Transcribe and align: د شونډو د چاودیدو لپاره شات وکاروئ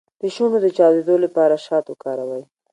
د 0.21 0.23
شونډو 0.35 0.57
د 0.63 0.67
چاودیدو 0.77 1.15
لپاره 1.25 1.61
شات 1.65 1.85
وکاروئ 1.87 2.43